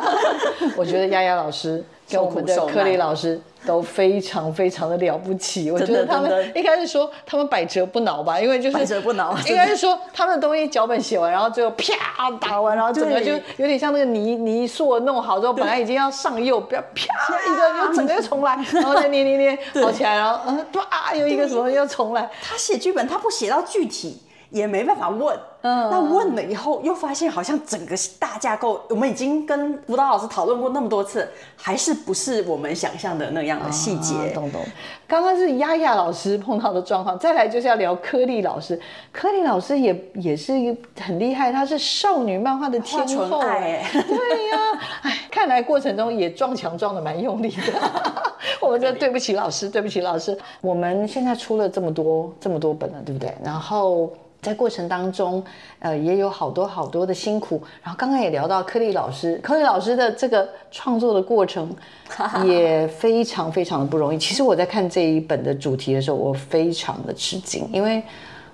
[0.78, 3.41] 我觉得丫丫老师跟我们的柯里老师。
[3.65, 17.13] 都非常非常的了不起， 我觉得他们应该是说他们百折不挠吧，因为就是百折不挠， 应该是说他们的东西脚本写完，然后最后啪打完，然后整个就有点像那个泥泥塑弄好之后，本来已经要上釉，不要啪
[17.52, 22.30] 一个又整个又重来，然后再捏捏捏好起来，然后嗯啪又一个什么又重来。
[22.41, 24.22] 他写剧本他不写到具体。
[24.50, 31.27] 也没办法问，嗯，那问了以后又发现好像整个大架构，我们已经跟辅导老师讨论过那么多次，
[31.58, 34.13] 还是不是我们想象的那样的细节。
[34.34, 34.62] 懂懂。
[35.06, 38.80] 刚刚是丫丫老师碰到的状况，再来就是要聊柯丽老师。
[39.12, 43.39] 柯丽老师也也是一个很厉害，她是少女漫画的天后。
[43.39, 44.58] 哎，对呀，
[45.01, 47.73] 哎，看来过程中也撞墙撞的蛮用力的。
[48.62, 50.38] 我们就对不起老师，对不起老师。
[50.62, 53.34] 我们现在出了这么多这么多本了，对不对？
[53.43, 54.10] 然后。
[54.47, 55.43] 在过程当中，
[55.79, 57.62] 呃，也有好多好多的辛苦。
[57.83, 61.69] 然后刚刚也聊到柯丽老师，柯丽老师的这个创作的过程
[62.45, 64.17] 也非常非常的不容易。
[64.17, 68.01] 其实我在看这一本的主题的时候，我非常的吃惊，因为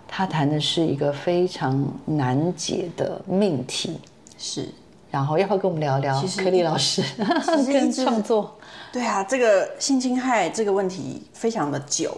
[0.08, 4.00] 他谈的是一个非常难解的命题。
[4.38, 4.68] 是，
[5.12, 7.04] 然后要不要跟我们聊聊柯丽老师
[7.72, 8.58] 跟创作？
[8.92, 12.18] 对啊，这个性侵害这个问题非常的久。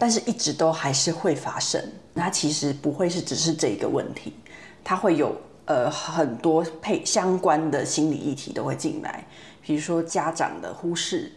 [0.00, 1.78] 但是一直都还是会发生，
[2.14, 4.32] 那其实不会是只是这个问题，
[4.82, 5.36] 它会有
[5.66, 9.22] 呃很多配相关的心理议题都会进来，
[9.60, 11.30] 比如说家长的忽视，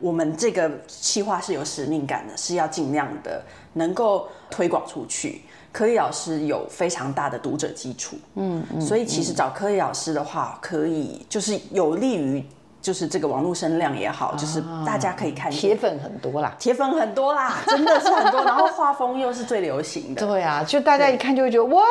[0.00, 3.40] 我们这个企划是有使命感的，是要尽量的
[3.74, 5.42] 能够推广出去。
[5.70, 12.44] 科以老师有非常大的读者基础，嗯嗯，所以其实找科以老师的话，可以就是有利于。
[12.80, 18.42] 就是这个网络声量也好，就是大家可以看铁粉很多啦，铁粉很多啦， 真的是很多。
[18.42, 21.82] 然后画风又是最流行的，对啊，就大家一看就会觉得哇，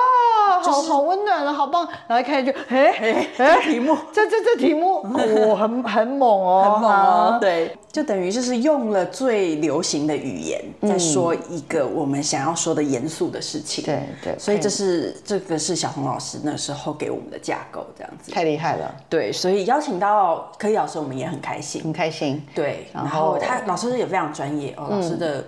[0.62, 1.88] 好好温暖了，好棒。
[2.08, 3.98] 然后一看就哎哎， 题目。
[4.12, 5.02] 这这这题目？
[5.04, 14.40] 哦，很很猛哦，很猛哦， 对，就等于就是用了最流行的语言在说一个我们想要说的严肃的事情，对对。
[14.40, 18.96] 所以这是这个是小红老师那时候给我们的架构，这样子太厉害了。
[19.08, 20.80] 对，所以邀请到柯以。
[20.80, 22.42] 老师，我们也很开心，很开心。
[22.56, 24.88] 对，然后他老师也非常专业哦。
[24.90, 25.44] 老师的，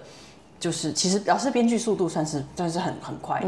[0.61, 3.47] 就是其实老师编剧速度算是算是很很快的。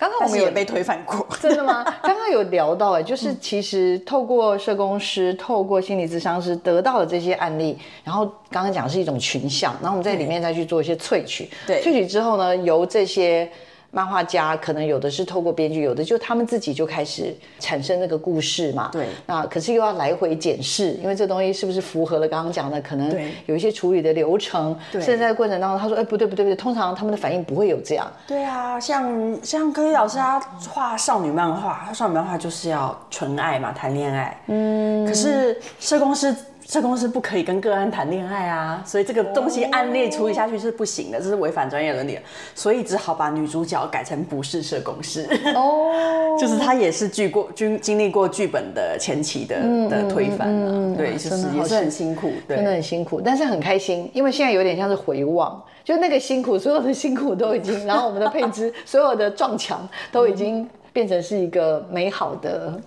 [0.00, 1.84] 刚刚我们也被推翻过， 真的吗？
[2.02, 11.50] 刚刚有聊到哎，就是其实透过社工师、透过心理咨商师得到的这些案例，然后刚刚讲是一种群像，然后我们在里面再去做一些萃取。
[11.66, 13.48] 对，萃取之后呢，由这些。
[13.94, 18.90] 漫画家可能有的是透过编剧，有的就他们自己就开始产生那个故事嘛。
[18.92, 19.06] 对。
[19.24, 22.80] 那可是又要来回检视，因为这东西是不是符合了刚刚讲的？
[22.82, 24.76] 可能有一些处理的流程。
[24.90, 25.00] 对。
[25.00, 28.10] 甚至在过程当中，他说：“哎，不对，不对，不对。”通常他们的反应不会有这样。
[28.26, 34.36] 对啊，像像柯以老师他画少女漫画，他少女漫画就是要纯爱嘛，谈恋爱。
[34.48, 35.06] 嗯。
[35.06, 36.34] 可是社工师。
[36.68, 42.18] 社工师不可以跟个案谈恋爱啊，所以这个东西案例处理下去是不行的，这是违反专业伦理，
[42.54, 45.28] 所以只好把女主角改成不是社工师。
[45.54, 49.56] 哦， 就是她也是剧过经经历过剧本的前期的
[49.88, 62.80] 的推翻了，对，就是也是很辛苦，真的很辛苦，但是很开心，因为现在有点像是回望，就那个辛苦，所有的辛苦都已经，然后我们的配置， 所有的撞墙都已经变成是一个美好的。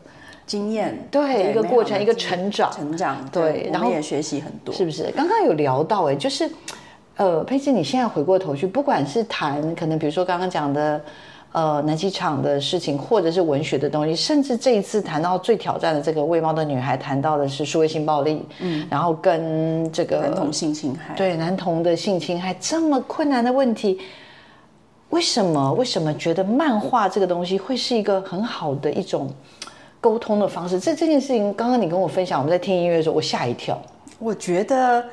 [0.47, 5.11] 经验对一个过程，一个成长，成长对，然后也学习很多，是不是？
[5.11, 6.49] 刚刚有聊到哎，就是，
[7.17, 11.01] 呃，佩芝，你现在回过头去，不管是谈可能比如说刚刚讲的，
[11.51, 23.99] 呃，南机场的事情，或者是文学的东西，甚至这一次谈到最挑战的这个喂猫的女孩，谈到的是数位性暴力，嗯，然后跟这个男童性侵害，对男童的性侵害这么困难的问题，
[25.09, 25.73] 为什么？
[25.73, 29.29] 为什么觉得漫画这个东西会是一个很好的一种？
[30.07, 33.77] 沟通的方式，这这件事情，刚刚你跟我分享，我们在听音乐的时候，我吓一跳。
[34.19, 35.03] 我觉得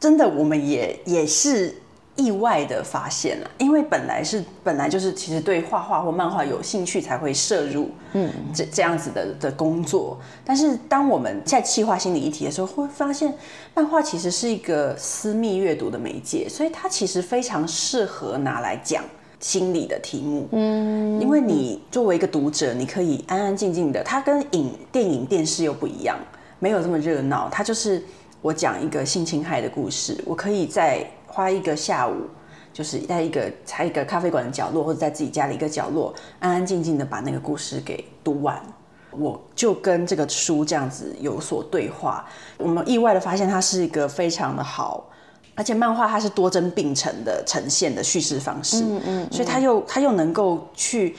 [0.00, 1.74] 真的我们也也是。
[2.20, 10.18] 意外的发现了，因为本来是本来就是其实对画画或漫画有兴趣才会摄入，嗯，这这样子的的工作。
[10.44, 13.32] 但是当我们在气化心理议题的时候，会发现
[13.72, 19.04] 漫画其实是一个私密阅读的媒介，所以它其实非常适合拿来讲
[19.40, 20.48] 心理的题目。
[20.52, 26.18] 嗯，因为你作为一个读者，你可以安安静静的，它跟影电影电视又不一样，
[26.58, 27.48] 没有这么热闹。
[27.50, 28.02] 它就是
[28.42, 31.06] 我讲一个性侵害的故事，我可以在。
[31.30, 32.14] 花一个下午，
[32.72, 38.60] 就是在一个在一个咖啡馆的角落，或者在自己家的一个角落，安安静静的把那个故事给读完。
[39.12, 42.26] 我就跟这个书这样子有所对话。
[42.56, 45.08] 我们意外的发现，它是一个非常的好，
[45.58, 48.80] 而且漫画它是多帧并成的呈现的叙事方式。
[48.84, 51.16] 嗯嗯，所以它又它又能够去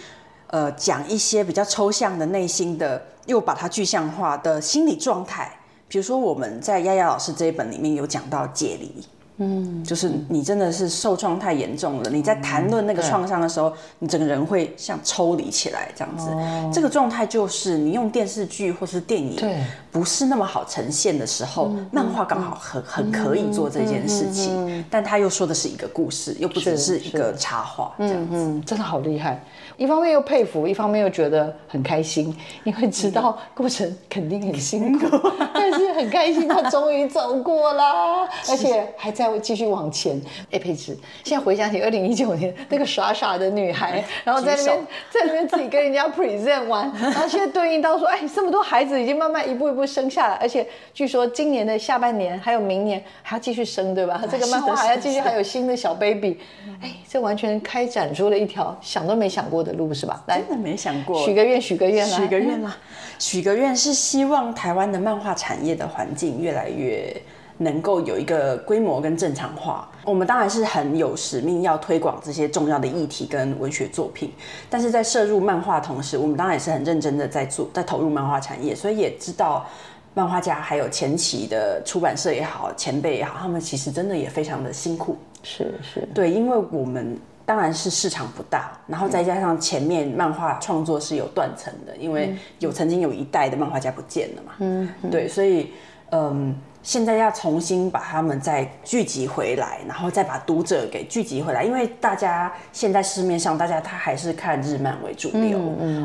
[0.47, 5.51] 呃讲一些比较抽象的内心的，又把它具象化的心理状态。
[5.89, 9.03] 比如说我们在丫丫老师这一本里面有讲到解离。
[9.39, 12.09] 嗯，就是你真的是受创太严重了。
[12.09, 16.29] 你在谈论那个创伤的时候，你整个人会像抽离起来这样子。
[16.73, 24.85] 这个状态就是你用电视剧或是电影，对，不是那么好呈现的时候，漫画刚好很很可以做这件事情。
[24.89, 29.43] 但他又说的是一个故事，又不只是一个插画，这样子，真的好厉害。
[29.79, 35.07] 一方面又佩服，一方面又觉得很开心，因为知道过程肯定很辛苦，
[35.53, 40.21] 但是很开心，他终于走过了， 而且还在继续往前。
[40.51, 54.21] 哎，佩芝，现在回想起二零一九年 那个傻傻的女孩，然后在那边在那边自己跟人家 present 完，然后现在对应到说，哎，这么多孩子已经慢慢一步一步生下来，而且据说今年的下半年还有明年还要继续生，对吧？
[54.29, 56.37] 这个漫画还要继续，还有新的小 baby，
[56.81, 59.68] 哎，这完全开展出了一条想都没想过的。
[59.73, 60.23] 路是吧？
[60.27, 62.75] 真的没想过，许个愿，许个愿，许个愿啦！
[63.17, 67.15] 许个愿是希望台湾的漫画产业的环境越来越
[67.57, 69.89] 能够有一个规模跟正常化。
[70.05, 74.31] 我们当然是很有使命要推广这些重要的议题跟文学作品，
[74.69, 79.67] 但是在摄入漫画同时，我们当然也是很认真的在做，在投入漫画产业，所以也知道
[80.13, 85.17] 漫画家还有前期的出版社也好，前辈也好，他们其实真的也非常的辛苦。
[85.43, 87.19] 是是，对，因为我们。
[87.49, 94.51] 当然是市场不大，然后再加上前面漫画创作是有断层的，因为有曾经有一代的漫画家不见了嘛。
[94.59, 95.73] 嗯，对，所以
[96.11, 105.59] 嗯，现在要重新把他们再聚集回来，然后再把读者给聚集回来，因为大家现在市面上大家他还是看日漫为主流，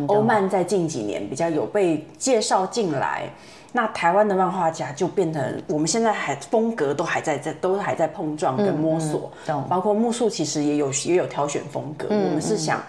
[0.08, 3.28] 欧漫在近几年比较有被介绍进来。
[3.76, 9.32] 那台湾的漫画家就变成，我们现在还风格都还在在，都还在碰撞跟摸索。
[9.68, 12.80] 包括木树其实也有也有挑选风格，我们是想，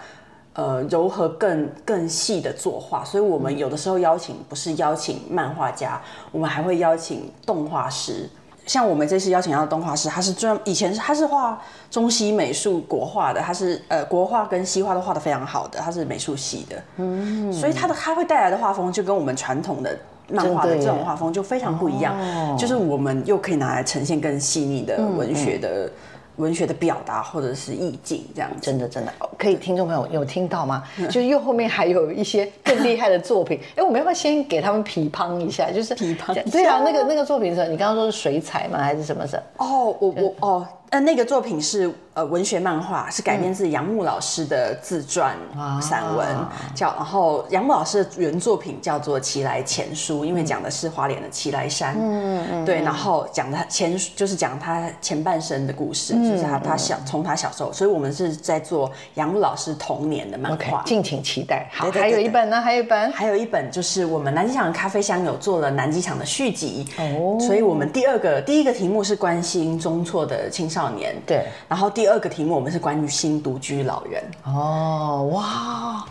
[0.52, 8.30] 呃，柔和更更细的作画，所以我们有的时候邀请不是邀请漫画家，我们还会邀请动画师。
[8.64, 11.60] 像我们这次邀请到的动画师，他是专以前是他是画
[11.90, 16.80] 中西美术国画的，他是呃国画跟西画都画的非常好的，他是美术系的。
[16.98, 19.98] 嗯，所以他的他会带来的画风就跟我们传统的。
[20.28, 22.14] 漫画的这种画风就非常不一样，
[22.58, 25.90] 就是我们又可以拿来呈现更细腻的文学的
[26.36, 29.56] 文学的表达或者是意境，这样真的真的可以。
[29.56, 30.82] 听众朋友有听到吗？
[31.06, 33.58] 就是又后面还有一些更厉害的作品。
[33.76, 35.70] 哎，我们要不要先给他们批判一下？
[35.70, 38.78] 就是批判对啊，那个那个作品是，你刚刚说是水彩吗？
[38.78, 39.42] 还是什么的？
[39.58, 40.66] 哦，我我哦。
[40.90, 45.36] 呃，那个作品是呃文学漫画，是改编自杨牧老师的自传
[45.82, 46.26] 散文，
[46.74, 61.68] 叫然后杨牧老师的原作品叫做《奇来前书》，因为讲的是花莲的奇来山，嗯嗯，对，然后讲他前就是讲他前半生的故事，就是他他小从他小时候，所以我们是在做杨牧老师童年的漫画，敬请期待。
[61.72, 70.86] 好，还有一本呢，还有一本，还有一本就是我们南机场的咖啡香有做了南机场的续集，哦，所以我们第二个第一个题目是关心中错的青少。
[70.96, 76.04] 年对，然后第二个题目我们是关于新独居老人哦，哇，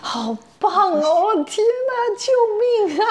[0.00, 1.34] 好棒哦！
[1.46, 2.32] 天哪，救
[2.88, 3.04] 命啊！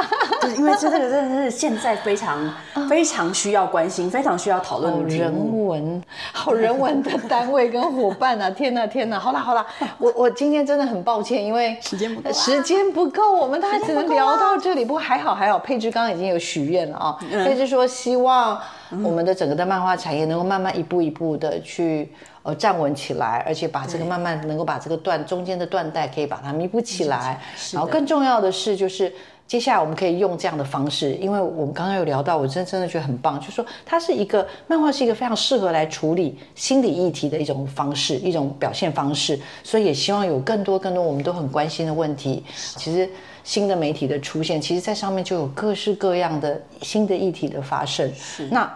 [0.57, 2.53] 因为这个真的是现在非常
[2.89, 5.31] 非常需要关心、非常需要讨论的人
[5.65, 6.03] 文，
[6.33, 8.49] 好人文的单位跟伙伴啊！
[8.51, 9.19] 天哪，天哪！
[9.19, 9.65] 好啦好啦，
[9.99, 14.83] 我我今天真的很抱歉，因为时间不够，时间不够，我们大概只能聊到这里。
[14.83, 18.59] 不过还好还好，佩芝刚刚已经有许愿了啊，佩芝说希望。
[19.03, 22.09] 我们的整个的漫画产业能够慢慢一步一步的去
[22.43, 27.41] 呃站稳起来，而且把这个慢慢能够把这个断中间的断带可以把它弥补起来。
[27.71, 29.13] 然后更重要的是，就是
[29.47, 39.39] 接下来我们可以用这样的方式，因为我们刚刚有聊到，我真真的觉得很棒，就是说它是一个漫画是一个非常适合来处理心理议题的一种方式，一种表现方式。
[39.63, 42.43] 所以也希望有更多更多我们都很关心的问题，
[42.75, 43.09] 其实。
[43.43, 48.07] 新的媒体的出现，其实在上面就有各式各样的新的议题的发生。
[48.51, 48.71] 那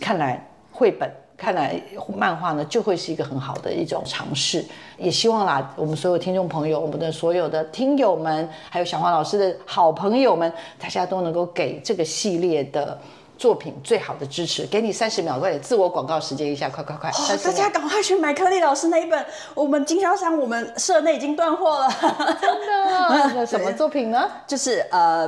[0.00, 1.08] 看来绘本。
[1.36, 1.80] 看来
[2.14, 4.62] 漫画呢就会是一个很好的一种尝试，
[4.98, 12.98] 也希望啦，我们所有听众朋友，我们的所有的听友们，还有小黄老师的好朋友们，大家都能够给这个系列的。
[13.38, 17.10] 作品最好的支持，给你三十秒，快点自我广告时间一下，快快快！
[17.42, 19.24] 大家赶快去买柯丽老师那一本，
[19.54, 21.88] 我们经销商我们社内已经断货了，
[22.38, 23.32] 真的。
[23.34, 24.30] 那什么作品呢？
[24.46, 25.26] 就是呃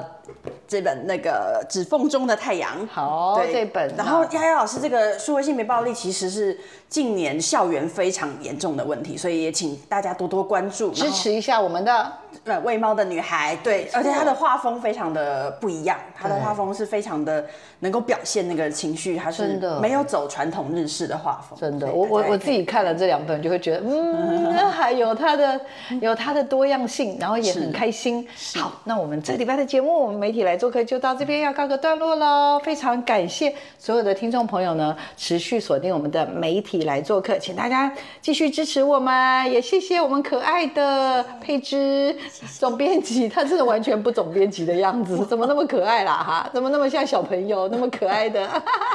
[0.66, 2.87] 这本那个指缝中的太阳。
[2.87, 3.95] 好，这本。
[3.97, 6.59] 然后丫丫老师这个数位性别暴力其实是
[6.89, 12.12] 近年校园非常严重的问题，所以也请大家多多关注，支持一下我们的。
[12.45, 17.45] 对，喂猫的女孩，对，而且她的画风非常的不一样，她的画风是非常的
[17.81, 21.57] 能够表现那个情绪，她是没有走传统日式的画风。
[21.59, 25.61] 真的，我我我自己看了这两本，就会觉得，嗯， 还有它的
[26.01, 28.27] 有它的多样性，然后也很开心。
[28.57, 32.61] 好，那我们这礼拜的节目，我们媒体来做客就到这边要告个段落喽。
[32.63, 42.15] 非常感谢所有的听众朋友呢，持续锁定我们的媒体来做客，请大家继续支持我们，也谢谢我们可爱的佩芝。
[42.59, 46.13] 总编辑，他真的完全不总编辑的样子， 怎么那么可爱啦？
[46.13, 48.47] 哈，怎么那么像小朋友，那么可爱的？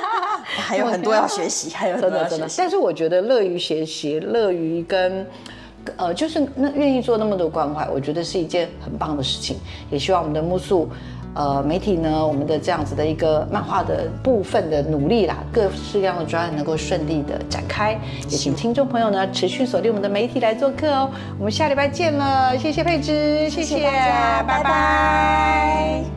[0.46, 2.48] 还有很多要学习，还有真的真的。
[2.58, 5.28] 但是我觉得乐于学习，乐于跟
[5.96, 9.58] 呃，就是那愿意做那么多关怀，我觉得是一件很棒的事情。
[9.90, 10.90] 也希望我们的木素。
[11.34, 17.92] 呃，媒体呢，我们的这样子的一个漫画的部分的努力啦，各式各样的专案能够顺利的展开，
[18.24, 21.12] 也请听众朋友呢持续锁定我们的媒体来做客哦。
[21.38, 26.17] 我们下礼拜见了，谢谢佩芝，谢谢大家，拜拜。